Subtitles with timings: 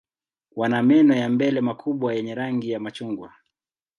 [0.55, 3.33] Wana meno ya mbele makubwa yenye rangi ya machungwa.